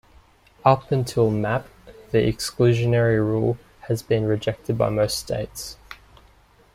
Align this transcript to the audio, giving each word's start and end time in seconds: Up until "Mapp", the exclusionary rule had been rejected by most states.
Up 0.65 0.91
until 0.91 1.29
"Mapp", 1.29 1.67
the 2.09 2.17
exclusionary 2.23 3.19
rule 3.19 3.59
had 3.81 4.01
been 4.07 4.25
rejected 4.25 4.75
by 4.75 4.89
most 4.89 5.19
states. 5.19 5.77